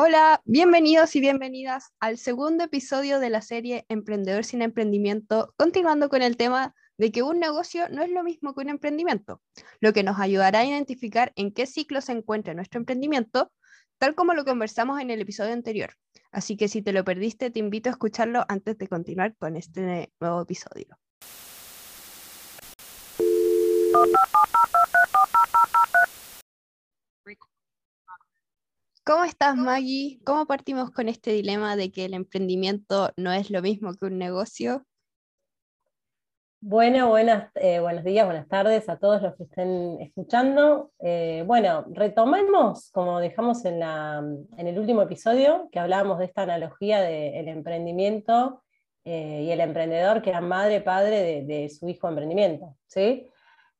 Hola, 0.00 0.40
bienvenidos 0.44 1.16
y 1.16 1.20
bienvenidas 1.20 1.92
al 1.98 2.18
segundo 2.18 2.62
episodio 2.62 3.18
de 3.18 3.30
la 3.30 3.42
serie 3.42 3.84
Emprendedor 3.88 4.44
sin 4.44 4.62
Emprendimiento, 4.62 5.52
continuando 5.56 6.08
con 6.08 6.22
el 6.22 6.36
tema 6.36 6.72
de 6.98 7.10
que 7.10 7.24
un 7.24 7.40
negocio 7.40 7.88
no 7.88 8.04
es 8.04 8.10
lo 8.12 8.22
mismo 8.22 8.54
que 8.54 8.60
un 8.60 8.68
emprendimiento, 8.68 9.42
lo 9.80 9.92
que 9.92 10.04
nos 10.04 10.20
ayudará 10.20 10.60
a 10.60 10.64
identificar 10.64 11.32
en 11.34 11.52
qué 11.52 11.66
ciclo 11.66 12.00
se 12.00 12.12
encuentra 12.12 12.54
nuestro 12.54 12.78
emprendimiento, 12.78 13.50
tal 13.98 14.14
como 14.14 14.34
lo 14.34 14.44
conversamos 14.44 15.00
en 15.00 15.10
el 15.10 15.20
episodio 15.20 15.52
anterior. 15.52 15.94
Así 16.30 16.56
que 16.56 16.68
si 16.68 16.80
te 16.80 16.92
lo 16.92 17.02
perdiste, 17.02 17.50
te 17.50 17.58
invito 17.58 17.88
a 17.88 17.92
escucharlo 17.94 18.44
antes 18.46 18.78
de 18.78 18.86
continuar 18.86 19.34
con 19.36 19.56
este 19.56 20.12
nuevo 20.20 20.42
episodio. 20.42 20.96
¿Cómo 29.08 29.24
estás, 29.24 29.56
Maggie? 29.56 30.20
¿Cómo 30.22 30.44
partimos 30.44 30.90
con 30.90 31.08
este 31.08 31.30
dilema 31.30 31.76
de 31.76 31.90
que 31.90 32.04
el 32.04 32.12
emprendimiento 32.12 33.10
no 33.16 33.32
es 33.32 33.50
lo 33.50 33.62
mismo 33.62 33.94
que 33.94 34.04
un 34.04 34.18
negocio? 34.18 34.84
Bueno, 36.60 37.08
buenas, 37.08 37.50
eh, 37.54 37.80
buenos 37.80 38.04
días, 38.04 38.26
buenas 38.26 38.46
tardes 38.48 38.86
a 38.90 38.98
todos 38.98 39.22
los 39.22 39.34
que 39.34 39.44
estén 39.44 39.96
escuchando. 40.02 40.90
Eh, 40.98 41.42
bueno, 41.46 41.86
retomemos, 41.88 42.90
como 42.90 43.18
dejamos 43.18 43.64
en, 43.64 43.82
el 43.82 44.78
último 44.78 45.00
episodio, 45.00 45.70
que 45.72 45.78
hablábamos 45.78 46.18
de 46.18 46.26
esta 46.26 46.42
analogía 46.42 47.00
del 47.00 47.48
emprendimiento 47.48 48.62
eh, 49.06 49.44
y 49.46 49.50
el 49.50 49.62
emprendedor 49.62 50.20
que 50.20 50.28
era 50.28 50.42
madre, 50.42 50.82
padre 50.82 51.22
de, 51.22 51.44
de 51.44 51.70
su 51.70 51.88
hijo 51.88 52.10
emprendimiento. 52.10 52.76
¿sí? 52.86 53.26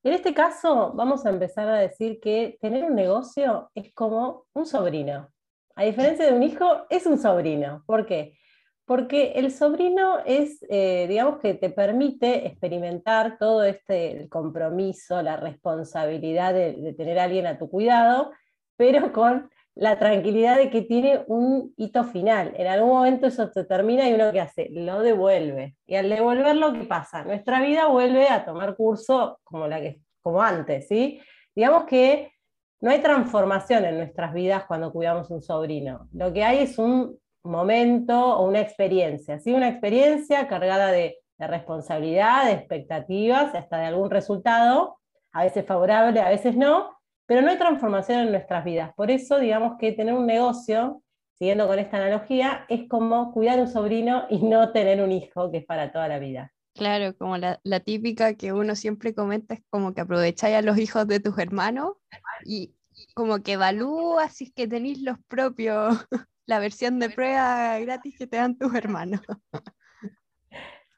En 0.01 0.13
este 0.13 0.33
caso, 0.33 0.93
vamos 0.95 1.25
a 1.25 1.29
empezar 1.29 1.67
a 1.67 1.79
decir 1.79 2.21
que 2.21 2.57
tener 2.61 2.85
un 2.85 2.95
negocio 2.95 3.69
es 3.75 3.93
como 3.93 4.45
un 4.53 4.65
sobrino. 4.65 5.29
A 5.75 5.83
diferencia 5.83 6.25
de 6.25 6.33
un 6.33 6.41
hijo, 6.41 6.85
es 6.89 7.05
un 7.05 7.17
sobrino. 7.17 7.83
¿Por 7.85 8.05
qué? 8.05 8.37
Porque 8.85 9.33
el 9.33 9.51
sobrino 9.51 10.19
es, 10.25 10.65
eh, 10.69 11.05
digamos 11.09 11.39
que 11.39 11.53
te 11.53 11.69
permite 11.69 12.47
experimentar 12.47 13.37
todo 13.37 13.63
este 13.63 14.29
compromiso, 14.29 15.21
la 15.21 15.35
responsabilidad 15.35 16.53
de, 16.53 16.93
tener 16.97 17.19
a 17.19 17.25
alguien 17.25 17.45
a 17.45 17.57
tu 17.59 17.69
cuidado, 17.69 18.31
pero 18.77 19.11
con 19.11 19.49
la 19.79 19.97
tranquilidad 19.97 20.57
de 20.57 20.69
que 20.69 20.81
tiene 20.81 21.23
un 21.27 21.73
hito 21.77 22.03
final. 22.03 22.53
En 22.57 22.67
algún 22.67 22.89
momento 22.89 23.27
eso 23.27 23.49
se 23.49 23.63
termina 23.63 24.09
y 24.09 24.13
uno 24.13 24.29
que 24.33 24.41
hace, 24.41 24.67
lo 24.71 24.99
devuelve. 24.99 25.77
Y 25.87 25.95
al 25.95 26.09
devolverlo, 26.09 26.73
¿qué 26.73 26.83
pasa? 26.83 27.23
Nuestra 27.23 27.61
vida 27.61 27.87
vuelve 27.87 28.27
a 28.27 28.43
tomar 28.43 28.75
curso 28.75 29.39
como, 29.45 29.67
la 29.67 29.79
que, 29.79 30.01
como 30.21 30.41
antes, 30.41 30.89
¿sí? 30.89 31.21
Digamos 31.55 31.85
que 31.85 32.33
no 32.81 32.91
hay 32.91 32.99
transformación 32.99 33.85
en 33.85 33.95
nuestras 33.95 34.33
vidas 34.33 34.65
cuando 34.65 34.91
cuidamos 34.91 35.31
un 35.31 35.41
sobrino. 35.41 36.09
Lo 36.11 36.33
que 36.33 36.43
hay 36.43 36.57
es 36.57 36.77
un 36.77 37.17
momento 37.45 38.37
o 38.37 38.49
una 38.49 38.59
experiencia, 38.59 39.39
¿sí? 39.39 39.53
Una 39.53 39.69
experiencia 39.69 40.45
cargada 40.49 40.91
de, 40.91 41.19
de 41.37 41.47
responsabilidad, 41.47 42.47
de 42.47 42.51
expectativas, 42.51 43.55
hasta 43.55 43.77
de 43.77 43.85
algún 43.85 44.09
resultado, 44.09 44.97
a 45.31 45.43
veces 45.45 45.65
favorable, 45.65 46.19
a 46.19 46.27
veces 46.27 46.57
no, 46.57 46.98
pero 47.29 47.43
no 47.43 47.51
hay 47.51 47.59
transformación 47.59 48.21
en 48.21 48.31
nuestras 48.31 48.65
vidas. 48.65 48.91
Por 48.95 49.11
eso, 49.11 49.37
digamos 49.37 49.77
que 49.77 49.91
tener 49.91 50.15
un 50.15 50.25
negocio, 50.25 51.03
siguiendo 51.37 51.67
con 51.67 51.77
esta 51.77 51.97
analogía, 51.97 52.65
es 52.69 52.89
como 52.89 53.31
cuidar 53.33 53.59
un 53.59 53.67
sobrino 53.67 54.25
y 54.31 54.39
no 54.39 54.71
tener 54.71 54.99
un 54.99 55.11
hijo, 55.11 55.51
que 55.51 55.59
es 55.59 55.65
para 55.67 55.91
toda 55.91 56.07
la 56.07 56.17
vida. 56.17 56.51
Claro, 56.73 57.15
como 57.15 57.37
la, 57.37 57.59
típica 57.85 58.33
que 58.33 58.51
uno 58.51 58.75
siempre 58.75 59.13
comenta 59.13 59.53
es 59.53 59.61
como 59.69 59.93
que 59.93 60.01
aprovecháis 60.01 60.55
a 60.55 60.63
los 60.63 60.79
hijos 60.79 61.05
de 61.05 61.19
tus 61.19 61.37
hermanos 61.37 61.97
y 62.45 62.73
como 63.13 63.43
que 63.43 63.53
evalúas 63.53 64.33
si 64.33 64.45
es 64.45 64.51
que 64.51 64.67
tenéis 64.67 65.03
los 65.03 65.19
propios, 65.27 66.07
la 66.47 66.57
versión 66.57 66.97
de 66.97 67.11
prueba 67.11 67.77
gratis 67.77 68.17
que 68.17 68.25
te 68.25 68.37
dan 68.37 68.57
tus 68.57 68.73
hermanos. 68.73 69.21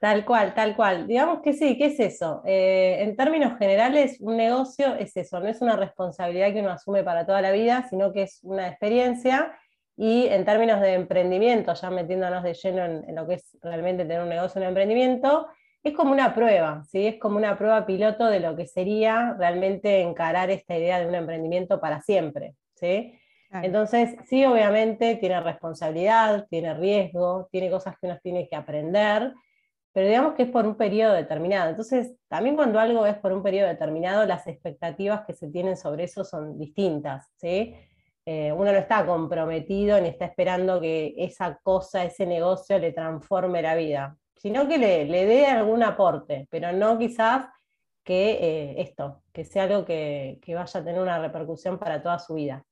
Tal 0.01 0.25
cual, 0.25 0.55
tal 0.55 0.75
cual. 0.75 1.05
Digamos 1.05 1.41
que 1.43 1.53
sí, 1.53 1.77
¿qué 1.77 1.85
es 1.85 1.99
eso? 1.99 2.41
Eh, 2.43 3.03
en 3.03 3.15
términos 3.15 3.59
generales, 3.59 4.17
un 4.19 4.35
negocio 4.35 4.95
es 4.95 5.15
eso, 5.15 5.39
no 5.39 5.47
es 5.47 5.61
una 5.61 5.75
responsabilidad 5.75 6.51
que 6.51 6.61
uno 6.61 6.71
asume 6.71 7.03
para 7.03 7.23
toda 7.23 7.39
la 7.39 7.51
vida, 7.51 7.85
sino 7.87 8.11
que 8.11 8.23
es 8.23 8.39
una 8.41 8.67
experiencia. 8.67 9.55
Y 9.95 10.25
en 10.25 10.43
términos 10.43 10.81
de 10.81 10.95
emprendimiento, 10.95 11.75
ya 11.75 11.91
metiéndonos 11.91 12.41
de 12.41 12.55
lleno 12.55 12.83
en, 12.83 13.13
lo 13.13 13.27
que 13.27 13.35
es 13.35 13.55
realmente 13.61 14.03
tener 14.05 14.23
un 14.23 14.29
negocio, 14.29 14.59
un 14.59 14.69
emprendimiento, 14.69 15.49
es 15.83 15.93
como 15.93 16.11
una 16.11 16.33
prueba, 16.33 16.83
¿sí? 16.89 17.05
es 17.05 17.19
como 17.19 17.37
una 17.37 17.55
prueba 17.55 17.85
piloto 17.85 18.25
de 18.25 18.39
lo 18.39 18.55
que 18.55 18.65
sería 18.65 19.35
realmente 19.37 20.01
encarar 20.01 20.49
esta 20.49 20.75
idea 20.75 20.99
de 20.99 21.05
un 21.05 21.13
emprendimiento 21.13 21.79
para 21.79 22.01
siempre. 22.01 22.55
¿sí? 22.73 23.13
Entonces, 23.51 24.15
sí, 24.27 24.43
obviamente 24.45 25.15
tiene 25.17 25.39
responsabilidad, 25.41 26.47
tiene 26.49 26.73
riesgo, 26.73 27.47
tiene 27.51 27.69
cosas 27.69 27.93
que 27.99 28.07
uno 28.07 28.17
tiene 28.23 28.49
que 28.49 28.55
aprender, 28.55 29.31
pero 29.93 30.07
digamos 30.07 30.33
que 30.35 30.43
es 30.43 30.49
por 30.49 30.65
un 30.65 30.75
periodo 30.75 31.13
determinado. 31.13 31.69
Entonces, 31.69 32.15
también 32.27 32.55
cuando 32.55 32.79
algo 32.79 33.05
es 33.05 33.17
por 33.17 33.33
un 33.33 33.43
periodo 33.43 33.67
determinado, 33.67 34.25
las 34.25 34.47
expectativas 34.47 35.25
que 35.25 35.33
se 35.33 35.49
tienen 35.49 35.75
sobre 35.75 36.05
eso 36.05 36.23
son 36.23 36.57
distintas. 36.57 37.29
¿sí? 37.37 37.75
Eh, 38.25 38.51
uno 38.51 38.71
no 38.71 38.77
está 38.77 39.05
comprometido 39.05 39.99
ni 39.99 40.09
está 40.09 40.25
esperando 40.25 40.79
que 40.79 41.13
esa 41.17 41.59
cosa, 41.63 42.03
ese 42.03 42.25
negocio 42.25 42.77
le 42.79 42.93
transforme 42.93 43.61
la 43.61 43.75
vida, 43.75 44.17
sino 44.37 44.67
que 44.67 44.77
le, 44.77 45.05
le 45.05 45.25
dé 45.25 45.45
algún 45.47 45.83
aporte, 45.83 46.47
pero 46.49 46.71
no 46.71 46.97
quizás 46.97 47.45
que 48.03 48.31
eh, 48.31 48.81
esto, 48.81 49.23
que 49.31 49.43
sea 49.43 49.63
algo 49.63 49.85
que, 49.85 50.39
que 50.41 50.55
vaya 50.55 50.79
a 50.79 50.83
tener 50.83 51.01
una 51.01 51.19
repercusión 51.19 51.77
para 51.77 52.01
toda 52.01 52.19
su 52.19 52.35
vida. 52.35 52.63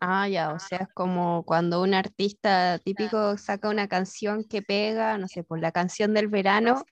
Ah, 0.00 0.26
ya, 0.28 0.54
o 0.54 0.58
sea, 0.58 0.78
es 0.78 0.88
como 0.94 1.44
cuando 1.44 1.82
un 1.82 1.92
artista 1.92 2.78
típico 2.78 3.36
saca 3.36 3.68
una 3.68 3.86
canción 3.86 4.44
que 4.44 4.62
pega, 4.62 5.18
no 5.18 5.28
sé, 5.28 5.44
por 5.44 5.60
la 5.60 5.72
canción 5.72 6.14
del 6.14 6.28
verano, 6.28 6.82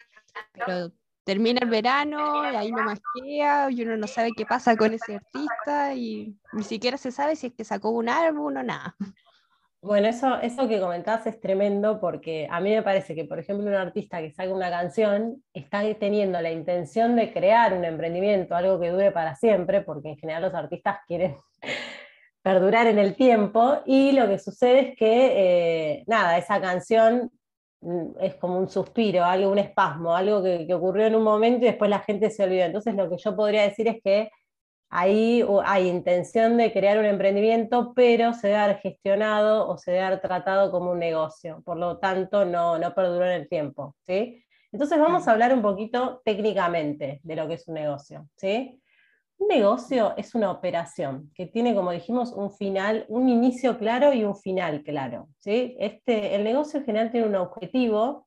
pero 0.52 0.92
termina 1.24 1.60
el 1.62 1.70
verano 1.70 2.52
y 2.52 2.56
ahí 2.56 2.70
no 2.70 2.82
más 2.82 3.00
queda 3.14 3.70
y 3.70 3.82
uno 3.82 3.96
no 3.96 4.06
sabe 4.06 4.32
qué 4.36 4.44
pasa 4.44 4.76
con 4.76 4.92
ese 4.92 5.16
artista 5.16 5.94
y 5.94 6.36
ni 6.52 6.62
siquiera 6.62 6.98
se 6.98 7.10
sabe 7.10 7.34
si 7.34 7.46
es 7.46 7.54
que 7.54 7.64
sacó 7.64 7.91
un 7.91 8.10
álbum 8.10 8.56
o 8.56 8.62
nada. 8.62 8.94
Bueno, 9.80 10.08
eso, 10.08 10.38
eso 10.40 10.69
que 10.69 10.80
comentabas 10.80 11.26
es 11.28 11.40
tremendo 11.40 12.00
porque 12.00 12.48
a 12.50 12.60
mí 12.60 12.70
me 12.75 12.82
parece 12.82 13.14
que, 13.14 13.25
por 13.25 13.38
ejemplo, 13.38 13.69
un 13.69 13.75
artista 13.75 14.20
que 14.20 14.32
saca 14.32 14.52
una 14.52 14.70
canción 14.70 15.42
está 15.54 15.82
teniendo 15.94 16.40
la 16.40 16.50
intención 16.50 17.16
de 17.16 17.32
crear 17.32 17.72
un 17.72 17.84
emprendimiento, 17.84 18.56
algo 18.56 18.80
que 18.80 18.90
dure 18.90 19.12
para 19.12 19.34
siempre, 19.36 19.80
porque 19.80 20.10
en 20.10 20.19
general 20.19 20.42
los 20.42 20.54
artistas 20.54 20.98
quieren 21.06 21.36
perdurar 22.48 22.86
en 22.86 22.98
el 22.98 23.14
tiempo 23.14 23.82
y 23.84 24.12
lo 24.12 24.26
que 24.26 24.38
sucede 24.38 24.81
es 24.81 24.97
que, 24.97 25.98
eh, 25.98 26.04
nada, 26.06 26.38
esa 26.38 26.59
canción 26.62 27.31
mm, 27.82 28.12
es 28.20 28.36
como 28.36 28.59
un 28.59 28.70
suspiro, 28.70 29.22
algo, 29.22 29.50
un 29.50 29.59
espasmo, 29.59 30.16
algo 30.16 30.42
que, 30.42 30.66
ocurrió 30.72 31.06
en 31.06 31.14
un 31.14 31.25
momento 31.25 31.64
y 31.64 31.69
después 31.69 31.91
la 31.91 32.00
gente 32.00 32.31
se 32.31 32.44
olvidó. 32.44 32.64
Entonces 32.64 32.94
lo 32.94 33.10
que 33.10 33.19
yo 33.19 33.37
podría 33.37 33.64
decir 33.64 33.87
es 33.88 33.97
que 34.03 34.31
ahí 34.88 35.44
hay 35.64 35.88
intención 35.88 36.56
de 36.56 36.72
crear 36.72 36.98
un 36.98 37.04
emprendimiento, 37.04 37.92
pero 37.94 38.32
se 38.32 38.48
debe 38.48 38.60
haber 38.60 38.78
gestionado 38.78 39.69
o 39.69 39.76
se 39.76 39.91
debe 39.91 40.04
haber 40.04 40.20
tratado 40.22 40.70
como 40.70 40.92
un 40.92 41.00
negocio, 41.00 41.60
por 41.66 41.76
lo 41.76 41.98
tanto 41.98 42.47
no, 42.47 42.78
no 42.78 42.94
perduró 42.94 43.26
en 43.26 43.42
el 43.42 43.48
tiempo. 43.48 43.94
¿sí? 44.06 44.42
Entonces 44.72 44.98
vamos 44.98 45.28
a 45.28 45.32
hablar 45.32 45.53
un 45.53 45.60
poquito 45.60 46.22
técnicamente 46.25 47.20
de 47.22 47.37
lo 47.37 47.47
que 47.47 47.54
es 47.54 47.69
un 47.69 47.75
negocio. 47.75 48.26
¿sí? 48.37 48.81
Un 49.38 49.49
negocio 49.49 50.15
es 50.16 50.34
una 50.34 50.50
operación 50.50 51.31
que 51.34 51.47
tiene, 51.47 51.75
como 51.75 51.93
dijimos, 51.93 52.32
un 52.32 52.50
final, 52.50 53.04
un 53.09 53.28
inicio 53.28 53.78
claro 53.78 54.12
y 54.12 54.25
un 54.25 54.34
final 54.34 54.82
claro. 54.82 55.28
¿sí? 55.38 55.76
Este, 55.78 56.34
el 56.34 56.43
negocio 56.43 56.81
en 56.81 56.87
general 56.87 57.12
tiene 57.12 57.28
un 57.28 57.37
objetivo 57.37 58.26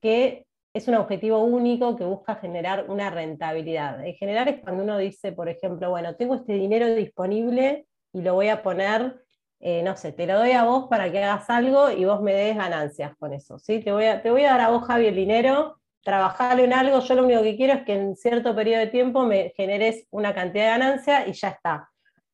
que 0.00 0.46
es 0.72 0.88
un 0.88 0.94
objetivo 0.94 1.42
único 1.42 1.96
que 1.96 2.04
busca 2.04 2.36
generar 2.36 2.90
una 2.90 3.10
rentabilidad. 3.10 4.04
En 4.04 4.14
general 4.14 4.48
es 4.48 4.60
cuando 4.60 4.82
uno 4.82 4.96
dice, 4.98 5.32
por 5.32 5.48
ejemplo, 5.48 5.90
bueno, 5.90 6.16
tengo 6.16 6.34
este 6.34 6.54
dinero 6.54 6.86
disponible 6.94 7.86
y 8.12 8.22
lo 8.22 8.34
voy 8.34 8.48
a 8.48 8.62
poner, 8.62 9.22
eh, 9.60 9.82
no 9.82 9.96
sé, 9.96 10.12
te 10.12 10.26
lo 10.26 10.38
doy 10.38 10.52
a 10.52 10.64
vos 10.64 10.86
para 10.88 11.10
que 11.12 11.22
hagas 11.22 11.48
algo 11.50 11.90
y 11.90 12.04
vos 12.06 12.22
me 12.22 12.32
des 12.32 12.56
ganancias 12.56 13.14
con 13.18 13.34
eso. 13.34 13.58
¿sí? 13.58 13.80
Te, 13.80 13.92
voy 13.92 14.06
a, 14.06 14.22
te 14.22 14.30
voy 14.30 14.44
a 14.44 14.52
dar 14.52 14.60
a 14.60 14.70
vos, 14.70 14.84
Javi, 14.84 15.06
el 15.06 15.16
dinero 15.16 15.78
trabajar 16.06 16.60
en 16.60 16.72
algo, 16.72 17.00
yo 17.00 17.14
lo 17.16 17.24
único 17.24 17.42
que 17.42 17.56
quiero 17.56 17.72
es 17.72 17.82
que 17.82 17.94
en 17.94 18.14
cierto 18.14 18.54
periodo 18.54 18.78
de 18.78 18.86
tiempo 18.86 19.26
me 19.26 19.52
generes 19.56 20.06
una 20.12 20.32
cantidad 20.32 20.66
de 20.66 20.70
ganancia 20.70 21.26
y 21.26 21.32
ya 21.32 21.48
está. 21.48 21.90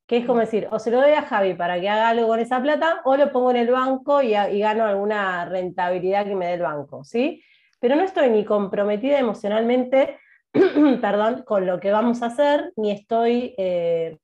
Que 0.06 0.18
es 0.18 0.26
como 0.26 0.40
decir, 0.40 0.68
o 0.70 0.78
se 0.78 0.90
lo 0.90 1.00
doy 1.00 1.12
a 1.12 1.22
Javi 1.22 1.54
para 1.54 1.80
que 1.80 1.88
haga 1.88 2.10
algo 2.10 2.28
con 2.28 2.38
esa 2.38 2.60
plata, 2.60 3.00
o 3.04 3.16
lo 3.16 3.32
pongo 3.32 3.50
en 3.50 3.56
el 3.56 3.70
banco 3.70 4.20
y, 4.20 4.32
gano 4.32 4.84
alguna 4.84 5.46
rentabilidad 5.46 6.26
que 6.26 6.34
me 6.34 6.48
dé 6.48 6.54
el 6.54 6.60
banco, 6.60 7.02
¿sí? 7.02 7.42
Pero 7.80 7.96
no 7.96 8.02
estoy 8.02 8.28
ni 8.28 8.44
comprometida 8.44 9.18
emocionalmente, 9.18 10.18
perdón, 11.00 11.42
con 11.46 11.64
lo 11.64 11.80
que 11.80 11.92
vamos 11.92 12.22
a 12.22 12.26
hacer, 12.26 12.74
ni 12.76 12.90
estoy, 12.90 13.54
eh, 13.56 14.18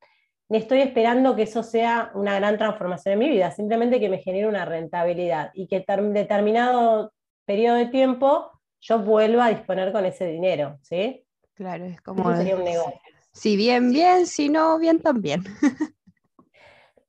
ni 0.50 0.59
estoy 0.59 0.83
esperando 0.83 1.35
que 1.35 1.45
eso 1.45 1.62
sea 1.62 2.11
una 2.12 2.35
gran 2.39 2.59
transformación 2.59 3.15
en 3.15 3.19
mi 3.19 3.31
vida, 3.31 3.50
simplemente 3.50 3.99
que 3.99 4.11
me 4.11 4.19
genere 4.19 4.47
una 4.47 4.67
rentabilidad 4.67 5.53
y 5.55 5.69
que 5.69 5.87
en 5.89 6.12
determinado 6.12 7.15
periodo 7.47 7.77
de 7.77 7.87
tiempo 7.87 8.58
yo 8.81 8.99
vuelvo 9.01 9.43
a 9.43 9.49
disponer 9.49 9.93
con 9.93 10.05
ese 10.05 10.27
dinero, 10.27 10.79
¿sí? 10.83 11.25
Claro, 11.55 11.85
es 11.85 12.01
como... 12.01 12.35
sería 12.37 12.57
un 12.57 12.65
negocio. 12.65 13.01
Si 13.33 13.57
bien, 13.57 13.93
bien, 13.93 14.27
si 14.27 14.49
no, 14.49 14.79
bien 14.79 15.01
también. 15.01 15.45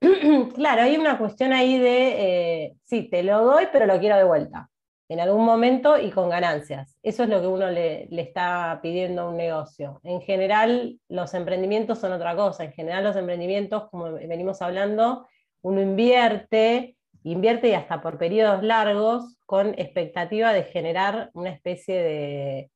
claro, 0.56 0.82
hay 0.84 0.98
una 0.98 1.18
cuestión 1.18 1.54
ahí 1.54 1.78
de, 1.78 2.64
eh, 2.66 2.76
sí, 2.84 3.10
te 3.10 3.24
lo 3.24 3.44
doy, 3.44 3.68
pero 3.72 3.86
lo 3.86 4.00
quiero 4.00 4.18
de 4.18 4.24
vuelta, 4.24 4.70
en 5.08 5.20
algún 5.20 5.44
momento 5.44 5.98
y 5.98 6.12
con 6.12 6.30
ganancias. 6.30 6.98
Eso 7.02 7.24
es 7.24 7.30
lo 7.30 7.42
que 7.42 7.48
uno 7.48 7.70
le, 7.70 8.08
le, 8.10 8.22
está 8.22 8.80
pidiendo 8.82 9.24
a 9.24 9.30
un 9.30 9.38
negocio. 9.38 10.00
En 10.04 10.22
general, 10.22 11.00
los 11.10 11.34
emprendimientos 11.34 12.00
son 12.00 12.12
otra 12.12 12.36
cosa. 12.36 12.64
En 12.64 12.74
general, 12.74 13.04
los 13.04 13.16
emprendimientos, 13.16 13.90
como 13.90 14.14
venimos 14.14 14.62
hablando, 14.62 15.28
uno 15.62 15.82
invierte, 15.82 16.96
invierte 17.24 17.76
hasta 17.76 18.02
por 18.02 18.18
periodos 18.18 18.64
largos, 18.64 19.38
con 19.46 19.70
expectativa 19.78 20.54
de 20.54 20.64
generar 20.64 21.30
una 21.34 21.50
especie 21.50 22.02
de, 22.02 22.72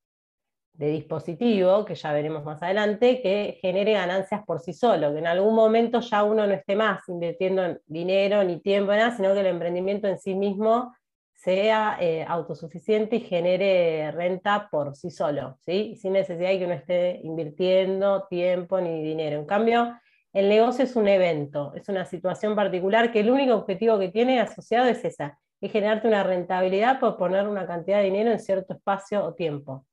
de 0.74 0.88
dispositivo, 0.88 1.86
que 1.86 1.96
ya 1.96 2.12
veremos 2.12 2.44
más 2.44 2.62
adelante, 2.64 3.22
que 3.22 3.60
genere 3.62 3.94
ganancias 3.94 4.44
por 4.46 4.60
sí 4.60 4.74
solo, 4.74 5.14
que 5.14 5.20
en 5.20 5.28
algún 5.28 5.56
momento 5.56 6.00
ya 6.00 6.24
uno 6.24 6.48
no 6.48 6.54
esté 6.54 6.76
más 6.76 7.08
invirtiendo 7.08 7.78
dinero 7.86 8.44
ni 8.44 8.60
tiempo 8.60 8.92
nada, 8.92 9.16
sino 9.16 9.34
que 9.34 9.42
el 9.42 9.48
emprendimiento 9.48 10.08
en 10.08 10.18
sí 10.18 10.34
mismo 10.34 10.94
sea 11.36 11.98
eh, 12.00 12.26
autosuficiente 12.28 13.18
y 13.18 13.22
genere 13.22 14.12
renta 14.12 14.70
por 14.72 14.96
sí 14.96 15.12
solo, 15.12 15.58
¿sí? 15.60 15.96
sin 15.98 16.14
necesidad 16.14 16.50
de 16.50 16.60
que 16.60 16.66
uno 16.66 16.74
esté 16.74 17.20
invirtiendo 17.24 18.26
tiempo 18.30 18.80
ni 18.80 19.04
dinero. 19.04 19.38
En 19.40 19.46
cambio, 19.46 19.94
el 20.34 20.50
negocio 20.50 20.84
es 20.84 20.96
un 20.96 21.08
evento, 21.08 21.74
es 21.76 21.88
una 21.90 22.06
situación 22.06 22.56
particular 22.56 23.12
que 23.12 23.20
el 23.20 23.30
único 23.30 23.54
objetivo 23.54 24.00
que 24.00 24.10
tiene 24.10 24.40
asociado 24.40 24.88
es 24.88 25.06
esa, 25.06 25.40
es 25.62 25.72
generarte 25.72 26.08
una 26.08 26.24
rentabilidad 26.24 27.00
por 27.00 27.18
poner 27.18 27.48
una 27.48 27.68
cantidad 27.68 28.00
de 28.00 28.06
dinero 28.06 28.32
en 28.32 28.40
cierto 28.40 28.74
espacio 28.74 29.24
o 29.24 29.34
tiempo. 29.34 29.86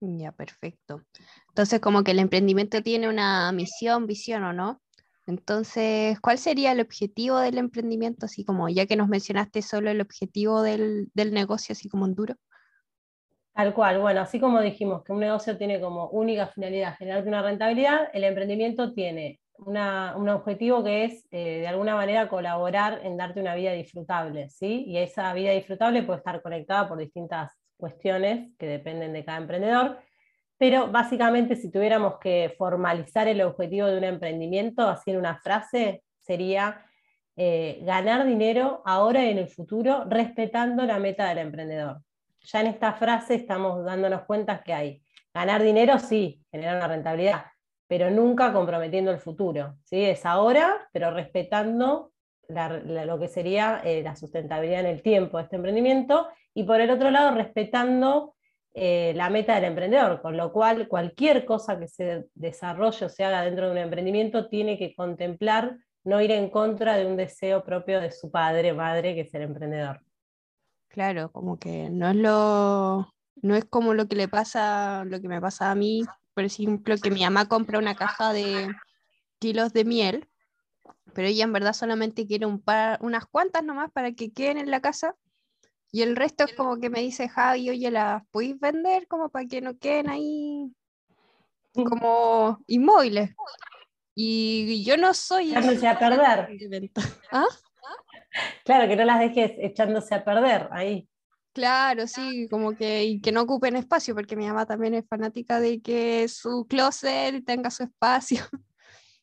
Ya, 0.00 0.32
perfecto. 0.32 1.02
Entonces, 1.48 1.80
como 1.80 2.04
que 2.04 2.12
el 2.12 2.20
emprendimiento 2.20 2.82
tiene 2.82 3.08
una 3.08 3.50
misión, 3.52 4.06
visión, 4.06 4.44
¿o 4.44 4.52
no? 4.52 4.80
Entonces, 5.26 6.18
¿cuál 6.20 6.38
sería 6.38 6.72
el 6.72 6.80
objetivo 6.80 7.38
del 7.38 7.58
emprendimiento? 7.58 8.26
Así 8.26 8.44
como, 8.44 8.68
ya 8.68 8.86
que 8.86 8.96
nos 8.96 9.08
mencionaste 9.08 9.62
solo 9.62 9.90
el 9.90 10.00
objetivo 10.00 10.62
del, 10.62 11.10
negocio, 11.14 11.72
así 11.72 11.88
como 11.88 12.06
en 12.06 12.14
duro. 12.14 12.34
Tal 13.54 13.74
cual, 13.74 14.00
bueno, 14.00 14.20
así 14.20 14.40
como 14.40 14.60
dijimos 14.60 15.02
que 15.04 15.12
un 15.12 15.20
negocio 15.20 15.56
tiene 15.58 15.80
como 15.80 16.08
única 16.10 16.46
finalidad 16.46 16.96
generarte 16.96 17.28
una 17.28 17.42
rentabilidad, 17.42 18.08
el 18.12 18.24
emprendimiento 18.24 18.92
tiene 18.92 19.39
un 19.66 20.28
objetivo 20.28 20.82
que 20.82 21.04
es 21.04 21.26
eh, 21.30 21.60
de 21.60 21.68
alguna 21.68 21.94
manera 21.94 22.28
colaborar 22.28 23.00
en 23.04 23.16
darte 23.16 23.40
una 23.40 23.54
vida 23.54 23.72
disfrutable, 23.72 24.48
¿sí? 24.50 24.84
Y 24.86 24.98
esa 24.98 25.32
vida 25.34 25.52
disfrutable 25.52 26.02
puede 26.02 26.18
estar 26.18 26.42
conectada 26.42 26.88
por 26.88 26.98
distintas 26.98 27.52
cuestiones 27.76 28.50
que 28.58 28.66
dependen 28.66 29.12
de 29.12 29.24
cada 29.24 29.38
emprendedor, 29.38 29.98
pero 30.58 30.88
básicamente 30.88 31.56
si 31.56 31.70
tuviéramos 31.70 32.18
que 32.20 32.54
formalizar 32.58 33.28
el 33.28 33.40
objetivo 33.42 33.86
de 33.86 33.98
un 33.98 34.04
emprendimiento, 34.04 34.88
así 34.88 35.10
en 35.10 35.16
una 35.16 35.38
frase, 35.38 36.02
sería 36.20 36.84
eh, 37.36 37.80
ganar 37.82 38.26
dinero 38.26 38.82
ahora 38.84 39.24
y 39.24 39.30
en 39.30 39.38
el 39.38 39.48
futuro 39.48 40.04
respetando 40.06 40.84
la 40.84 40.98
meta 40.98 41.28
del 41.28 41.38
emprendedor. 41.38 42.02
Ya 42.42 42.60
en 42.60 42.66
esta 42.66 42.92
frase 42.92 43.34
estamos 43.34 43.84
dándonos 43.84 44.22
cuenta 44.22 44.62
que 44.62 44.74
hay 44.74 45.02
ganar 45.32 45.62
dinero, 45.62 45.98
sí, 45.98 46.42
generar 46.50 46.76
una 46.76 46.88
rentabilidad, 46.88 47.44
pero 47.90 48.08
nunca 48.08 48.52
comprometiendo 48.52 49.10
el 49.10 49.18
futuro. 49.18 49.76
¿sí? 49.82 50.04
Es 50.04 50.24
ahora, 50.24 50.88
pero 50.92 51.10
respetando 51.10 52.12
lo 52.48 53.18
que 53.18 53.26
sería 53.26 53.80
eh, 53.84 54.00
la 54.04 54.14
sustentabilidad 54.14 54.80
en 54.80 54.86
el 54.86 55.02
tiempo 55.02 55.38
de 55.38 55.42
este 55.42 55.56
emprendimiento 55.56 56.28
y 56.54 56.62
por 56.62 56.80
el 56.80 56.90
otro 56.90 57.10
lado 57.10 57.34
respetando 57.34 58.36
eh, 58.74 59.12
la 59.16 59.28
meta 59.28 59.56
del 59.56 59.64
emprendedor, 59.64 60.22
con 60.22 60.36
lo 60.36 60.52
cual 60.52 60.86
cualquier 60.86 61.44
cosa 61.44 61.80
que 61.80 61.88
se 61.88 62.28
desarrolle 62.34 63.06
o 63.06 63.08
se 63.08 63.24
haga 63.24 63.42
dentro 63.42 63.66
de 63.66 63.72
un 63.72 63.78
emprendimiento 63.78 64.48
tiene 64.48 64.78
que 64.78 64.94
contemplar 64.94 65.76
no 66.04 66.20
ir 66.20 66.30
en 66.30 66.48
contra 66.48 66.96
de 66.96 67.06
un 67.06 67.16
deseo 67.16 67.64
propio 67.64 68.00
de 68.00 68.12
su 68.12 68.30
padre, 68.30 68.72
madre, 68.72 69.16
que 69.16 69.22
es 69.22 69.34
el 69.34 69.42
emprendedor. 69.42 70.00
Claro, 70.86 71.32
como 71.32 71.58
que 71.58 71.90
no 71.90 72.08
es 72.08 72.16
lo 72.16 73.12
no 73.42 73.56
es 73.56 73.64
como 73.64 73.94
lo 73.94 74.06
que 74.06 74.14
le 74.14 74.28
pasa, 74.28 75.04
lo 75.06 75.20
que 75.20 75.28
me 75.28 75.40
pasa 75.40 75.72
a 75.72 75.74
mí, 75.74 76.04
por 76.34 76.44
ejemplo, 76.44 76.96
que 76.96 77.10
mi 77.10 77.22
mamá 77.22 77.48
compra 77.48 77.78
una 77.78 77.94
caja 77.94 78.32
de 78.32 78.68
kilos 79.38 79.72
de 79.72 79.84
miel, 79.84 80.28
pero 81.14 81.28
ella 81.28 81.44
en 81.44 81.52
verdad 81.52 81.72
solamente 81.72 82.26
quiere 82.26 82.46
un 82.46 82.60
par, 82.60 82.98
unas 83.02 83.26
cuantas 83.26 83.64
nomás 83.64 83.90
para 83.90 84.12
que 84.12 84.32
queden 84.32 84.58
en 84.58 84.70
la 84.70 84.80
casa 84.80 85.16
y 85.92 86.02
el 86.02 86.14
resto 86.14 86.44
es 86.44 86.54
como 86.54 86.78
que 86.78 86.88
me 86.88 87.00
dice 87.00 87.28
Javi, 87.28 87.70
oye, 87.70 87.90
¿las 87.90 88.24
podéis 88.30 88.58
vender 88.60 89.08
como 89.08 89.28
para 89.28 89.46
que 89.46 89.60
no 89.60 89.76
queden 89.78 90.08
ahí 90.08 90.72
como 91.74 92.62
inmóviles? 92.68 93.34
Y 94.14 94.84
yo 94.84 94.96
no 94.96 95.14
soy... 95.14 95.50
Echándose 95.50 95.88
a 95.88 95.98
perder. 95.98 96.48
¿Ah? 97.32 97.46
Claro, 98.64 98.88
que 98.88 98.96
no 98.96 99.04
las 99.04 99.18
dejes 99.18 99.52
echándose 99.58 100.14
a 100.14 100.24
perder 100.24 100.68
ahí. 100.70 101.08
Claro, 101.52 102.06
sí, 102.06 102.46
como 102.48 102.76
que, 102.76 103.04
y 103.04 103.20
que 103.20 103.32
no 103.32 103.42
ocupen 103.42 103.76
espacio, 103.76 104.14
porque 104.14 104.36
mi 104.36 104.46
mamá 104.46 104.66
también 104.66 104.94
es 104.94 105.06
fanática 105.08 105.58
de 105.58 105.80
que 105.80 106.28
su 106.28 106.66
closet 106.68 107.44
tenga 107.44 107.70
su 107.70 107.82
espacio. 107.82 108.40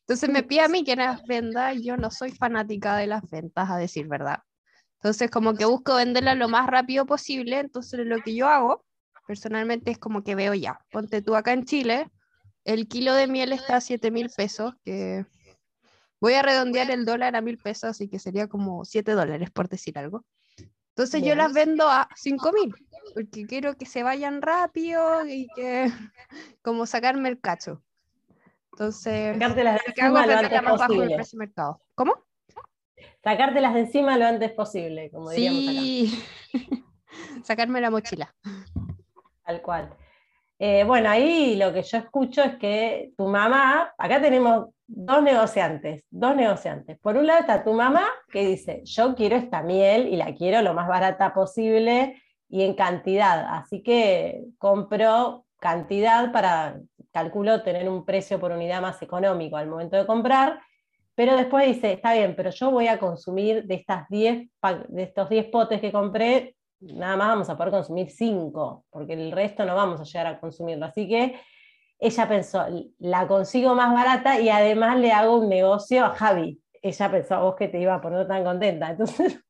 Entonces 0.00 0.28
me 0.30 0.42
pide 0.42 0.60
a 0.60 0.68
mí 0.68 0.84
que 0.84 0.96
las 0.96 1.22
venda, 1.24 1.72
y 1.72 1.84
yo 1.84 1.96
no 1.96 2.10
soy 2.10 2.32
fanática 2.32 2.96
de 2.96 3.06
las 3.06 3.28
ventas, 3.30 3.70
a 3.70 3.76
decir 3.76 4.08
verdad. 4.08 4.40
Entonces, 5.00 5.30
como 5.30 5.54
que 5.54 5.64
busco 5.64 5.94
venderla 5.94 6.34
lo 6.34 6.48
más 6.48 6.66
rápido 6.66 7.06
posible. 7.06 7.60
Entonces, 7.60 8.00
lo 8.04 8.20
que 8.20 8.34
yo 8.34 8.48
hago 8.48 8.84
personalmente 9.26 9.90
es 9.90 9.98
como 9.98 10.24
que 10.24 10.34
veo 10.34 10.54
ya, 10.54 10.80
ponte 10.90 11.20
tú 11.20 11.36
acá 11.36 11.52
en 11.52 11.66
Chile, 11.66 12.10
el 12.64 12.88
kilo 12.88 13.14
de 13.14 13.26
miel 13.26 13.52
está 13.52 13.76
a 13.76 13.80
7 13.80 14.10
mil 14.10 14.30
pesos, 14.34 14.74
que 14.84 15.26
voy 16.20 16.32
a 16.32 16.42
redondear 16.42 16.90
el 16.90 17.04
dólar 17.04 17.36
a 17.36 17.42
mil 17.42 17.58
pesos, 17.58 17.84
así 17.90 18.08
que 18.08 18.18
sería 18.18 18.48
como 18.48 18.86
7 18.86 19.12
dólares, 19.12 19.50
por 19.50 19.68
decir 19.68 19.98
algo. 19.98 20.24
Entonces 20.98 21.22
yo 21.22 21.36
las 21.36 21.52
vendo 21.52 21.88
a 21.88 22.08
5 22.16 22.52
mil, 22.52 22.74
porque 23.14 23.46
quiero 23.46 23.76
que 23.76 23.86
se 23.86 24.02
vayan 24.02 24.42
rápido 24.42 25.24
y 25.28 25.46
que 25.54 25.86
como 26.62 26.86
sacarme 26.86 27.28
el 27.28 27.40
cacho. 27.40 27.84
Entonces, 28.72 29.34
Sacarte 29.34 29.62
las 29.62 29.76
de 29.76 29.82
encima 29.86 30.26
lo 30.26 30.32
antes 30.36 30.60
posible. 30.60 31.14
precio 31.14 31.38
mercado. 31.38 31.80
¿Cómo? 31.94 32.14
Sacártelas 33.22 33.74
de 33.74 33.80
encima 33.80 34.18
lo 34.18 34.26
antes 34.26 34.50
posible, 34.50 35.08
como 35.12 35.30
diríamos 35.30 35.62
sí. 35.62 36.24
Sacarme 37.44 37.80
la 37.80 37.90
mochila. 37.92 38.34
Tal 39.44 39.62
cual. 39.62 39.96
Eh, 40.58 40.82
bueno, 40.82 41.10
ahí 41.10 41.54
lo 41.54 41.72
que 41.72 41.82
yo 41.82 41.98
escucho 41.98 42.42
es 42.42 42.56
que 42.56 43.12
tu 43.16 43.28
mamá, 43.28 43.94
acá 43.96 44.20
tenemos 44.20 44.70
dos 44.88 45.22
negociantes, 45.22 46.04
dos 46.10 46.34
negociantes. 46.34 46.98
Por 46.98 47.16
un 47.16 47.26
lado 47.26 47.40
está 47.40 47.62
tu 47.62 47.72
mamá 47.72 48.06
que 48.32 48.46
dice, 48.46 48.82
yo 48.84 49.14
quiero 49.14 49.36
esta 49.36 49.62
miel 49.62 50.08
y 50.08 50.16
la 50.16 50.34
quiero 50.34 50.62
lo 50.62 50.74
más 50.74 50.88
barata 50.88 51.32
posible 51.32 52.20
y 52.48 52.62
en 52.62 52.74
cantidad, 52.74 53.46
así 53.54 53.82
que 53.82 54.42
compro 54.58 55.44
cantidad 55.60 56.32
para, 56.32 56.80
calculo, 57.12 57.62
tener 57.62 57.88
un 57.88 58.04
precio 58.04 58.40
por 58.40 58.52
unidad 58.52 58.80
más 58.80 59.00
económico 59.02 59.56
al 59.56 59.68
momento 59.68 59.96
de 59.96 60.06
comprar 60.06 60.60
pero 61.18 61.36
después 61.36 61.66
dice, 61.66 61.94
está 61.94 62.12
bien, 62.12 62.36
pero 62.36 62.50
yo 62.50 62.70
voy 62.70 62.86
a 62.86 63.00
consumir 63.00 63.64
de, 63.64 63.74
estas 63.74 64.08
10, 64.08 64.50
de 64.86 65.02
estos 65.02 65.28
10 65.28 65.46
potes 65.46 65.80
que 65.80 65.90
compré, 65.90 66.54
nada 66.78 67.16
más 67.16 67.28
vamos 67.30 67.50
a 67.50 67.56
poder 67.56 67.72
consumir 67.72 68.08
5, 68.08 68.84
porque 68.88 69.14
el 69.14 69.32
resto 69.32 69.64
no 69.64 69.74
vamos 69.74 70.00
a 70.00 70.04
llegar 70.04 70.28
a 70.28 70.38
consumirlo. 70.38 70.86
Así 70.86 71.08
que 71.08 71.34
ella 71.98 72.28
pensó, 72.28 72.66
la 72.98 73.26
consigo 73.26 73.74
más 73.74 73.92
barata 73.92 74.40
y 74.40 74.48
además 74.48 74.98
le 74.98 75.12
hago 75.12 75.38
un 75.38 75.48
negocio 75.48 76.04
a 76.04 76.10
Javi. 76.10 76.60
Ella 76.80 77.10
pensó 77.10 77.34
a 77.34 77.40
vos 77.40 77.56
que 77.56 77.68
te 77.68 77.80
iba 77.80 77.94
a 77.94 78.00
poner 78.00 78.26
tan 78.28 78.44
contenta. 78.44 78.90
Entonces 78.90 79.40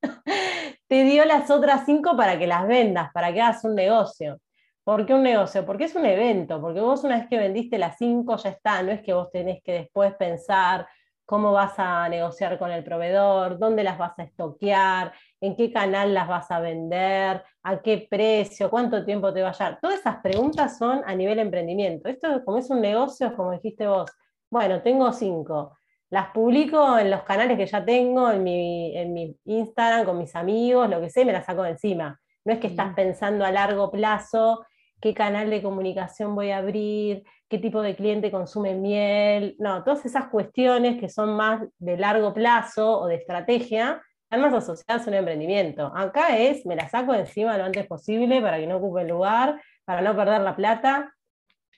te 0.88 1.04
dio 1.04 1.24
las 1.24 1.50
otras 1.50 1.84
5 1.84 2.16
para 2.16 2.38
que 2.38 2.46
las 2.46 2.66
vendas, 2.66 3.10
para 3.12 3.32
que 3.32 3.40
hagas 3.40 3.64
un 3.64 3.74
negocio. 3.74 4.40
¿Por 4.82 5.04
qué 5.04 5.12
un 5.12 5.22
negocio? 5.22 5.66
Porque 5.66 5.84
es 5.84 5.94
un 5.94 6.06
evento, 6.06 6.60
porque 6.62 6.80
vos 6.80 7.04
una 7.04 7.18
vez 7.18 7.28
que 7.28 7.36
vendiste 7.36 7.76
las 7.76 7.98
5 7.98 8.36
ya 8.38 8.48
está, 8.48 8.82
no 8.82 8.90
es 8.90 9.02
que 9.02 9.12
vos 9.12 9.30
tenés 9.30 9.62
que 9.62 9.72
después 9.72 10.14
pensar, 10.14 10.86
cómo 11.28 11.52
vas 11.52 11.74
a 11.76 12.08
negociar 12.08 12.58
con 12.58 12.70
el 12.70 12.82
proveedor, 12.82 13.58
dónde 13.58 13.84
las 13.84 13.98
vas 13.98 14.18
a 14.18 14.22
estoquear, 14.22 15.12
en 15.42 15.56
qué 15.56 15.70
canal 15.70 16.14
las 16.14 16.26
vas 16.26 16.50
a 16.50 16.58
vender, 16.58 17.44
a 17.68 17.82
qué 17.82 18.06
precio, 18.10 18.70
cuánto 18.70 19.04
tiempo 19.04 19.32
te 19.32 19.42
va 19.42 19.50
a 19.50 19.52
llevar. 19.52 19.78
Todas 19.80 20.00
esas 20.00 20.16
preguntas 20.22 20.78
son 20.78 21.02
a 21.04 21.14
nivel 21.14 21.38
emprendimiento. 21.38 22.08
Esto 22.08 22.42
como 22.44 22.56
es 22.56 22.70
un 22.70 22.80
negocio, 22.80 23.34
como 23.36 23.52
dijiste 23.52 23.86
vos, 23.86 24.10
bueno, 24.50 24.80
tengo 24.80 25.12
cinco. 25.12 25.76
Las 26.08 26.30
publico 26.30 26.98
en 26.98 27.10
los 27.10 27.22
canales 27.24 27.58
que 27.58 27.66
ya 27.66 27.84
tengo, 27.84 28.30
en 28.30 28.42
mi, 28.42 28.96
en 28.96 29.12
mi 29.12 29.36
Instagram, 29.44 30.06
con 30.06 30.16
mis 30.16 30.34
amigos, 30.34 30.88
lo 30.88 30.98
que 31.00 31.10
sé, 31.10 31.26
me 31.26 31.32
las 31.32 31.44
saco 31.44 31.62
de 31.62 31.70
encima. 31.70 32.18
No 32.46 32.54
es 32.54 32.58
que 32.58 32.68
estás 32.68 32.94
pensando 32.94 33.44
a 33.44 33.52
largo 33.52 33.90
plazo 33.90 34.64
qué 34.98 35.12
canal 35.12 35.50
de 35.50 35.62
comunicación 35.62 36.34
voy 36.34 36.50
a 36.50 36.58
abrir, 36.58 37.22
qué 37.50 37.58
tipo 37.58 37.82
de 37.82 37.94
cliente 37.94 38.30
consume 38.30 38.74
miel, 38.74 39.56
no, 39.58 39.84
todas 39.84 40.06
esas 40.06 40.28
cuestiones 40.28 40.98
que 40.98 41.10
son 41.10 41.36
más 41.36 41.62
de 41.78 41.98
largo 41.98 42.32
plazo 42.32 42.98
o 43.00 43.06
de 43.06 43.16
estrategia, 43.16 44.02
están 44.28 44.42
más 44.42 44.52
asociadas 44.52 45.06
a 45.06 45.10
un 45.10 45.16
emprendimiento. 45.16 45.90
Acá 45.96 46.36
es, 46.36 46.66
me 46.66 46.76
la 46.76 46.86
saco 46.90 47.14
encima 47.14 47.56
lo 47.56 47.64
antes 47.64 47.86
posible 47.86 48.42
para 48.42 48.58
que 48.58 48.66
no 48.66 48.76
ocupe 48.76 49.00
el 49.00 49.08
lugar, 49.08 49.58
para 49.86 50.02
no 50.02 50.14
perder 50.14 50.42
la 50.42 50.54
plata. 50.54 51.14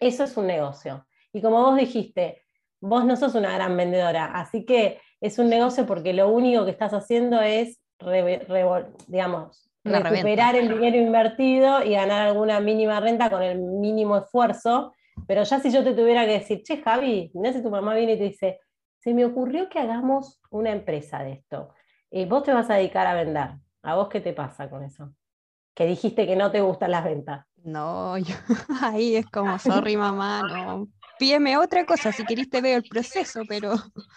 Eso 0.00 0.24
es 0.24 0.36
un 0.36 0.48
negocio. 0.48 1.06
Y 1.32 1.42
como 1.42 1.62
vos 1.62 1.76
dijiste, 1.76 2.42
vos 2.80 3.04
no 3.04 3.14
sos 3.14 3.36
una 3.36 3.54
gran 3.54 3.76
vendedora, 3.76 4.32
así 4.34 4.64
que 4.64 5.00
es 5.20 5.38
un 5.38 5.48
negocio 5.48 5.86
porque 5.86 6.12
lo 6.12 6.28
único 6.28 6.64
que 6.64 6.72
estás 6.72 6.92
haciendo 6.92 7.40
es, 7.40 7.80
digamos, 9.06 9.70
recuperar 9.84 10.56
el 10.56 10.70
dinero 10.70 10.96
invertido 10.96 11.84
y 11.84 11.92
ganar 11.92 12.26
alguna 12.26 12.58
mínima 12.58 12.98
renta 12.98 13.30
con 13.30 13.44
el 13.44 13.60
mínimo 13.60 14.16
esfuerzo. 14.16 14.92
Pero 15.28 15.44
ya 15.44 15.60
si 15.60 15.70
yo 15.70 15.84
te 15.84 15.94
tuviera 15.94 16.26
que 16.26 16.32
decir, 16.32 16.64
che, 16.64 16.78
Javi, 16.78 17.30
no 17.32 17.52
sé 17.52 17.62
tu 17.62 17.70
mamá 17.70 17.94
viene 17.94 18.14
y 18.14 18.18
te 18.18 18.24
dice, 18.24 18.58
se 18.98 19.14
me 19.14 19.24
ocurrió 19.24 19.68
que 19.68 19.78
hagamos 19.78 20.40
una 20.50 20.72
empresa 20.72 21.22
de 21.22 21.34
esto. 21.34 21.74
Y 22.10 22.24
vos 22.24 22.42
te 22.42 22.52
vas 22.52 22.68
a 22.70 22.74
dedicar 22.74 23.06
a 23.06 23.14
vender. 23.14 23.50
¿A 23.82 23.94
vos 23.94 24.08
qué 24.08 24.20
te 24.20 24.32
pasa 24.32 24.68
con 24.68 24.82
eso? 24.82 25.14
Que 25.74 25.86
dijiste 25.86 26.26
que 26.26 26.36
no 26.36 26.50
te 26.50 26.60
gustan 26.60 26.90
las 26.90 27.04
ventas. 27.04 27.46
No, 27.62 28.14
ahí 28.82 29.16
es 29.16 29.26
como, 29.26 29.58
sorry 29.58 29.96
mamá, 29.96 30.42
no. 30.42 30.88
Pídeme 31.18 31.56
otra 31.56 31.84
cosa, 31.84 32.12
si 32.12 32.24
querés 32.24 32.48
te 32.50 32.60
veo 32.60 32.78
el 32.78 32.84
proceso, 32.88 33.42
pero... 33.48 33.74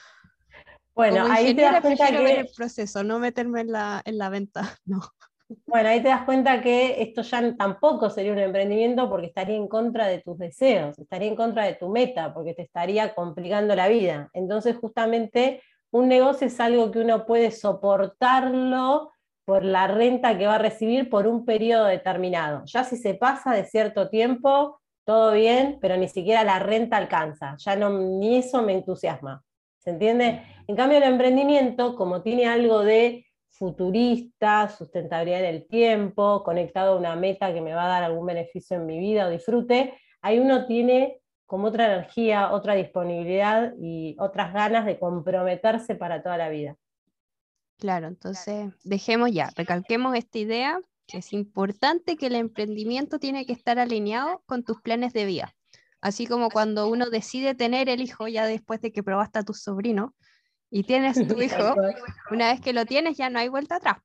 Bueno, 0.96 1.26
ahí 1.28 1.56
te 1.56 1.64
das 1.64 1.82
cuenta 1.82 2.06
que... 2.06 2.20
Ver 2.20 2.40
el 2.40 2.50
proceso, 2.56 3.04
no 3.04 3.18
meterme 3.18 3.62
en 3.62 3.72
la, 3.72 4.04
en 4.06 4.20
la 4.20 4.30
venta, 4.30 4.78
no. 4.86 5.02
Bueno, 5.66 5.90
ahí 5.90 6.02
te 6.02 6.10
das 6.10 6.24
cuenta 6.24 6.62
que 6.62 7.02
esto 7.02 7.24
ya 7.24 7.56
tampoco 7.56 8.12
sería 8.12 8.32
un 8.32 8.40
emprendimiento 8.40 9.10
porque 9.10 9.28
estaría 9.28 9.56
en 9.56 9.68
contra 9.68 10.08
de 10.08 10.20
tus 10.22 10.38
deseos, 10.38 10.98
estaría 11.00 11.30
en 11.30 11.36
contra 11.36 11.66
de 11.66 11.74
tu 11.74 11.90
meta, 11.90 12.32
porque 12.34 12.54
te 12.54 12.62
estaría 12.62 13.16
complicando 13.16 13.76
la 13.76 13.88
vida. 13.88 14.30
Entonces, 14.34 14.78
justamente, 14.78 15.64
un 15.94 16.08
negocio 16.08 16.48
es 16.48 16.60
algo 16.60 16.92
que 16.92 17.00
uno 17.00 17.26
puede 17.26 17.52
soportarlo 17.52 19.12
por 19.46 19.64
la 19.64 19.88
renta 19.88 20.38
que 20.38 20.48
va 20.48 20.56
a 20.56 20.60
recibir 20.60 21.08
por 21.08 21.28
un 21.28 21.46
periodo 21.46 21.86
determinado. 21.86 22.64
Ya 22.66 22.84
si 22.84 22.98
se 22.98 23.14
pasa 23.14 23.54
de 23.54 23.66
cierto 23.66 24.10
tiempo, 24.10 24.80
todo 25.06 25.34
bien, 25.34 25.78
pero 25.80 25.96
ni 25.96 26.08
siquiera 26.08 26.44
la 26.44 26.58
renta 26.58 26.98
alcanza. 26.98 27.56
Ya 27.60 27.76
no, 27.76 27.92
ni 27.92 28.38
eso 28.38 28.64
me 28.64 28.74
entusiasma. 28.74 29.44
¿Se 29.78 29.92
entiende? 29.92 30.42
En 30.68 30.76
cambio, 30.76 30.98
el 30.98 31.04
emprendimiento, 31.04 31.96
como 31.96 32.24
tiene 32.24 32.48
algo 32.48 32.80
de 32.80 33.28
futurista, 33.52 34.70
sustentabilidad 34.70 35.42
en 35.42 35.56
el 35.56 35.68
tiempo, 35.68 36.42
conectado 36.44 36.94
a 36.94 36.98
una 36.98 37.16
meta 37.16 37.54
que 37.54 37.62
me 37.62 37.76
va 37.76 37.86
a 37.86 37.90
dar 37.90 38.04
algún 38.04 38.26
beneficio 38.26 38.78
en 38.78 38.88
mi 38.88 38.98
vida 38.98 39.28
o 39.28 39.30
disfrute, 39.30 39.94
ahí 40.22 40.40
uno 40.40 40.66
tiene 40.66 41.20
como 41.54 41.68
otra 41.68 41.86
energía, 41.86 42.52
otra 42.52 42.74
disponibilidad 42.74 43.76
y 43.80 44.16
otras 44.18 44.56
ganas 44.56 44.88
de 44.88 44.98
comprometerse 44.98 45.94
para 45.94 46.24
toda 46.24 46.36
la 46.36 46.50
vida. 46.50 46.76
Claro, 47.78 48.08
entonces 48.08 48.74
dejemos 48.84 49.32
ya, 49.32 49.52
recalquemos 49.56 50.16
esta 50.16 50.40
idea, 50.40 50.80
que 51.06 51.20
es 51.20 51.32
importante 51.32 52.18
que 52.18 52.26
el 52.26 52.34
emprendimiento 52.34 53.20
tiene 53.20 53.46
que 53.46 53.54
estar 53.54 53.78
alineado 53.78 54.42
con 54.48 54.64
tus 54.64 54.82
planes 54.82 55.14
de 55.14 55.26
vida. 55.26 55.54
Así 56.02 56.26
como 56.26 56.50
cuando 56.50 56.88
uno 56.88 57.12
decide 57.12 57.54
tener 57.54 57.88
el 57.88 58.02
hijo 58.02 58.28
ya 58.28 58.48
después 58.48 58.82
de 58.82 58.92
que 58.92 59.04
probaste 59.04 59.38
a 59.38 59.44
tu 59.44 59.54
sobrino, 59.54 60.16
y 60.72 60.86
tienes 60.86 61.28
tu 61.28 61.40
hijo, 61.40 61.76
una 62.32 62.52
vez 62.52 62.62
que 62.62 62.74
lo 62.74 62.88
tienes 62.88 63.16
ya 63.16 63.30
no 63.30 63.38
hay 63.38 63.50
vuelta 63.50 63.76
atrás. 63.76 63.98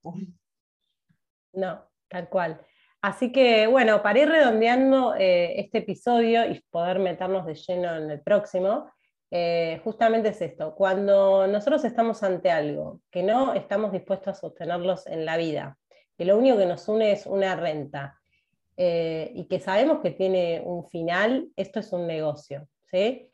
No, 1.54 1.82
tal 2.08 2.28
cual. 2.28 2.60
Así 3.00 3.30
que 3.30 3.68
bueno, 3.68 4.02
para 4.02 4.18
ir 4.18 4.28
redondeando 4.28 5.14
eh, 5.14 5.60
este 5.60 5.78
episodio 5.78 6.50
y 6.50 6.60
poder 6.70 6.98
meternos 6.98 7.46
de 7.46 7.54
lleno 7.54 7.96
en 7.96 8.10
el 8.10 8.20
próximo, 8.20 8.90
eh, 9.30 9.80
justamente 9.84 10.30
es 10.30 10.40
esto, 10.40 10.74
cuando 10.74 11.46
nosotros 11.46 11.84
estamos 11.84 12.22
ante 12.22 12.50
algo 12.50 13.00
que 13.10 13.22
no 13.22 13.54
estamos 13.54 13.92
dispuestos 13.92 14.28
a 14.28 14.40
sostenerlos 14.40 15.06
en 15.06 15.24
la 15.24 15.36
vida, 15.36 15.78
que 16.16 16.24
lo 16.24 16.38
único 16.38 16.56
que 16.58 16.66
nos 16.66 16.88
une 16.88 17.12
es 17.12 17.26
una 17.26 17.54
renta 17.54 18.18
eh, 18.76 19.30
y 19.34 19.46
que 19.46 19.60
sabemos 19.60 20.00
que 20.00 20.10
tiene 20.10 20.62
un 20.64 20.84
final, 20.88 21.50
esto 21.56 21.80
es 21.80 21.92
un 21.92 22.06
negocio. 22.06 22.68
¿sí? 22.84 23.30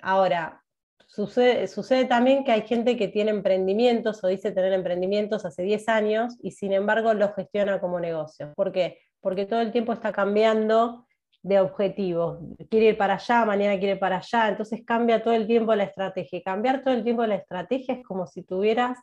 ahora, 0.00 0.62
Sucede, 1.12 2.04
también 2.04 2.44
que 2.44 2.52
hay 2.52 2.62
gente 2.62 2.96
que 2.96 3.08
tiene 3.08 3.32
emprendimientos 3.32 4.22
o 4.22 4.28
dice 4.28 4.52
tener 4.52 4.72
emprendimientos 4.72 5.44
hace 5.44 5.64
10 5.64 5.88
años 5.88 6.36
y 6.40 6.52
sin 6.52 6.72
embargo 6.72 7.12
los 7.14 7.34
gestiona 7.34 7.80
como 7.80 7.98
negocio. 7.98 8.52
¿Por 8.54 8.70
qué? 8.70 8.98
Porque 9.20 9.44
todo 9.44 9.60
el 9.60 9.72
tiempo 9.72 9.92
está 9.92 10.12
cambiando 10.12 11.08
de 11.42 11.58
objetivo. 11.58 12.38
Quiere 12.70 12.90
ir 12.90 12.96
para 12.96 13.14
allá, 13.14 13.44
mañana 13.44 13.76
quiere 13.76 13.94
ir 13.94 13.98
para 13.98 14.18
allá, 14.18 14.50
entonces 14.50 14.82
cambia 14.86 15.20
todo 15.20 15.34
el 15.34 15.48
tiempo 15.48 15.74
la 15.74 15.82
estrategia. 15.84 16.42
cambiar 16.44 16.84
todo 16.84 16.94
el 16.94 17.02
tiempo 17.02 17.26
la 17.26 17.34
estrategia 17.34 17.94
es 17.94 18.04
como 18.06 18.28
si 18.28 18.44
tuvieras 18.44 18.96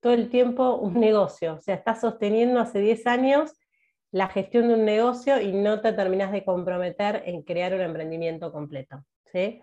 todo 0.00 0.12
el 0.12 0.30
tiempo 0.30 0.74
un 0.74 0.98
negocio. 0.98 1.54
O 1.54 1.60
sea, 1.60 1.76
estás 1.76 2.00
sosteniendo 2.00 2.58
hace 2.58 2.80
10 2.80 3.06
años 3.06 3.52
la 4.10 4.26
gestión 4.26 4.66
de 4.66 4.74
un 4.74 4.84
negocio 4.84 5.40
y 5.40 5.52
no 5.52 5.80
te 5.80 5.92
terminas 5.92 6.32
de 6.32 6.44
comprometer 6.44 7.22
en 7.26 7.42
crear 7.42 7.74
un 7.74 7.80
emprendimiento 7.80 8.50
completo. 8.50 9.04
¿sí? 9.32 9.62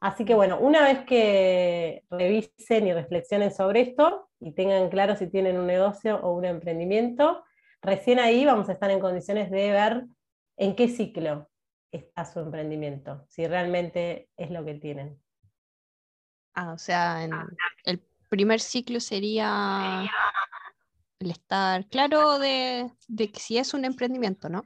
Así 0.00 0.24
que 0.24 0.34
bueno, 0.34 0.58
una 0.60 0.82
vez 0.82 1.04
que 1.04 2.04
revisen 2.10 2.86
y 2.86 2.92
reflexionen 2.92 3.52
sobre 3.52 3.80
esto 3.80 4.28
y 4.38 4.52
tengan 4.52 4.90
claro 4.90 5.16
si 5.16 5.26
tienen 5.26 5.58
un 5.58 5.66
negocio 5.66 6.20
o 6.22 6.32
un 6.34 6.44
emprendimiento, 6.44 7.44
recién 7.82 8.20
ahí 8.20 8.44
vamos 8.44 8.68
a 8.68 8.72
estar 8.72 8.90
en 8.90 9.00
condiciones 9.00 9.50
de 9.50 9.72
ver 9.72 10.04
en 10.56 10.76
qué 10.76 10.88
ciclo 10.88 11.50
está 11.90 12.24
su 12.24 12.38
emprendimiento, 12.40 13.24
si 13.28 13.46
realmente 13.46 14.28
es 14.36 14.50
lo 14.50 14.64
que 14.64 14.74
tienen. 14.74 15.20
Ah, 16.54 16.72
o 16.72 16.78
sea, 16.78 17.26
el 17.84 18.00
primer 18.28 18.60
ciclo 18.60 19.00
sería 19.00 20.04
el 21.18 21.30
estar 21.30 21.86
claro 21.88 22.38
de, 22.38 22.90
de 23.08 23.32
si 23.34 23.58
es 23.58 23.74
un 23.74 23.84
emprendimiento, 23.84 24.48
¿no? 24.48 24.64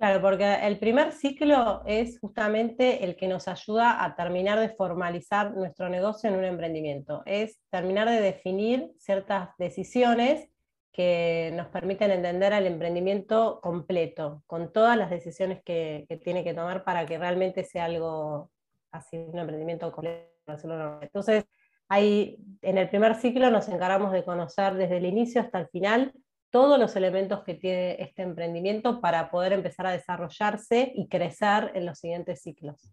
Claro, 0.00 0.22
porque 0.22 0.54
el 0.62 0.78
primer 0.78 1.12
ciclo 1.12 1.82
es 1.84 2.18
justamente 2.20 3.04
el 3.04 3.16
que 3.16 3.28
nos 3.28 3.48
ayuda 3.48 4.02
a 4.02 4.16
terminar 4.16 4.58
de 4.58 4.70
formalizar 4.70 5.54
nuestro 5.54 5.90
negocio 5.90 6.30
en 6.30 6.36
un 6.36 6.46
emprendimiento. 6.46 7.22
Es 7.26 7.60
terminar 7.68 8.08
de 8.08 8.18
definir 8.22 8.92
ciertas 8.96 9.50
decisiones 9.58 10.48
que 10.90 11.52
nos 11.54 11.66
permiten 11.66 12.12
entender 12.12 12.54
al 12.54 12.66
emprendimiento 12.66 13.60
completo, 13.60 14.42
con 14.46 14.72
todas 14.72 14.96
las 14.96 15.10
decisiones 15.10 15.62
que, 15.62 16.06
tiene 16.24 16.44
que 16.44 16.54
tomar 16.54 16.82
para 16.82 17.04
que 17.04 17.18
realmente 17.18 17.62
sea 17.62 17.84
algo 17.84 18.50
así, 18.92 19.18
un 19.18 19.38
emprendimiento 19.38 19.92
completo. 19.92 20.98
Entonces, 21.02 21.44
ahí, 21.90 22.38
en 22.62 22.78
el 22.78 22.88
primer 22.88 23.16
ciclo 23.16 23.50
nos 23.50 23.68
encargamos 23.68 24.12
de 24.12 24.24
conocer 24.24 24.76
desde 24.76 24.96
el 24.96 25.04
inicio 25.04 25.42
hasta 25.42 25.58
el 25.60 25.68
final 25.68 26.14
todos 26.50 26.78
los 26.78 26.96
elementos 26.96 27.42
que 27.44 27.54
tiene 27.54 27.96
este 28.00 28.22
emprendimiento 28.22 29.00
para 29.00 29.30
poder 29.30 29.52
empezar 29.52 29.86
a 29.86 29.92
desarrollarse 29.92 30.92
y 30.94 31.08
crecer 31.08 31.72
en 31.74 31.86
los 31.86 31.98
siguientes 31.98 32.42
ciclos. 32.42 32.92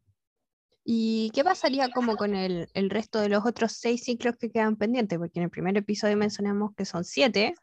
¿Y 0.90 1.32
qué 1.34 1.44
pasaría 1.44 1.90
como 1.90 2.16
con 2.16 2.34
el, 2.34 2.70
resto 2.74 3.20
de 3.20 3.28
los 3.28 3.46
otros 3.46 3.74
seis 3.74 4.06
ciclos 4.06 4.38
que 4.38 4.50
quedan 4.50 4.78
pendientes? 4.78 5.20
Porque 5.20 5.40
en 5.40 5.44
el 5.44 5.50
primer 5.50 5.76
episodio 5.76 6.16
mencionamos 6.16 6.74
que 6.76 6.86
son 6.86 7.04
siete 7.04 7.56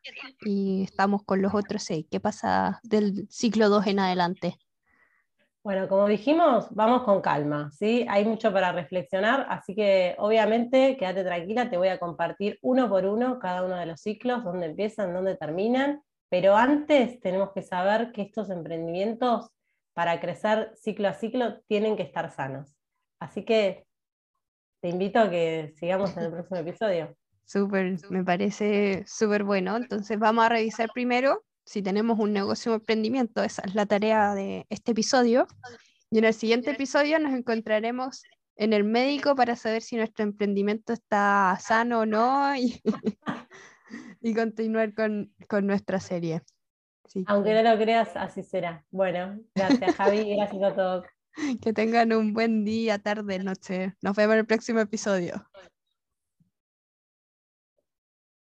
y 0.45 0.83
estamos 0.83 1.23
con 1.25 1.41
los 1.41 1.55
otros 1.55 1.85
seis. 1.85 2.05
¿Qué 2.11 2.21
pasa 2.21 2.81
del 2.83 3.27
ciclo 3.31 3.71
2 3.71 3.87
en 3.87 4.01
adelante? 4.01 4.59
Bueno, 5.65 5.89
como 5.89 6.07
dijimos, 6.07 6.67
vamos 6.73 7.05
con 7.05 7.23
calma, 7.23 7.71
¿sí? 7.73 8.05
Hay 8.11 8.27
mucho 8.27 8.53
para 8.53 8.71
reflexionar, 8.73 9.47
así 9.49 9.75
que 9.75 10.15
obviamente 10.19 10.99
quédate 10.99 11.25
tranquila, 11.25 11.71
te 11.71 11.79
voy 11.79 11.89
a 11.89 11.99
compartir 11.99 12.59
uno 12.61 12.87
por 12.87 13.07
uno 13.07 13.39
cada 13.39 13.65
uno 13.65 13.75
de 13.77 13.87
los 13.87 14.03
ciclos, 14.03 14.45
dónde 14.45 14.67
empiezan, 14.67 15.15
dónde 15.15 15.37
terminan, 15.37 16.03
pero 16.29 16.55
antes 16.55 17.19
tenemos 17.21 17.53
que 17.53 17.63
saber 17.63 18.13
que 18.13 18.21
estos 18.21 18.51
emprendimientos, 18.51 19.49
para 19.95 20.21
crecer 20.21 20.71
ciclo 20.77 21.09
a 21.09 21.15
ciclo, 21.15 21.63
tienen 21.67 21.97
que 21.97 22.03
estar 22.03 22.31
sanos. 22.31 22.77
Así 23.19 23.47
que 23.47 23.87
te 24.83 24.91
invito 24.91 25.19
a 25.19 25.31
que 25.31 25.73
sigamos 25.79 26.15
en 26.19 26.25
el 26.25 26.31
próximo 26.33 26.61
episodio. 26.61 27.17
Súper, 27.47 27.97
me 28.11 28.23
parece 28.23 29.03
súper 29.07 29.45
bueno. 29.45 29.79
Entonces 29.79 30.19
vamos 30.19 30.45
a 30.45 30.51
revisar 30.51 30.91
primero 30.93 31.43
si 31.65 31.83
tenemos 31.83 32.19
un 32.19 32.33
negocio 32.33 32.73
o 32.73 32.75
emprendimiento, 32.77 33.43
esa 33.43 33.63
es 33.63 33.75
la 33.75 33.87
tarea 33.87 34.35
de 34.35 34.67
este 34.69 34.93
episodio. 34.93 35.47
Y 36.11 36.19
en 36.19 36.25
el 36.25 36.35
siguiente 36.35 36.71
episodio 36.71 37.19
nos 37.19 37.35
encontraremos 37.35 38.23
en 38.57 38.73
el 38.73 38.85
médico 38.85 39.35
para 39.35 39.57
saber 39.57 39.83
si 39.83 39.97
nuestro 39.97 40.25
emprendimiento 40.25 40.93
está 40.93 41.59
sano 41.61 42.01
o 42.01 42.07
no 42.07 42.55
y, 42.57 42.81
y 44.21 44.35
continuar 44.35 44.95
con, 44.95 45.33
con, 45.49 45.67
nuestra 45.67 46.01
serie. 46.01 46.43
Aunque 47.27 47.55
no 47.55 47.63
lo 47.63 47.79
creas, 47.79 48.17
así 48.17 48.43
será. 48.43 48.85
Bueno, 48.91 49.41
gracias 49.55 49.97
Javi, 49.97 50.37
gracias 50.37 50.63
a 50.63 50.75
todos. 50.75 51.05
Que 51.61 51.73
tengan 51.73 52.13
un 52.13 52.33
buen 52.33 52.65
día, 52.65 53.01
tarde, 53.01 53.41
noche. 53.41 53.95
Nos 54.03 54.15
vemos 54.15 54.35
en 54.35 54.39
el 54.41 54.47
próximo 54.47 54.79
episodio. 54.79 55.45